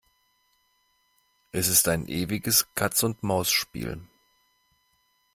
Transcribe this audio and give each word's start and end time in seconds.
Es 1.51 1.67
ist 1.67 1.87
ein 1.87 2.07
ewiges 2.07 2.65
Katz-und-Maus-Spiel. 2.73 4.01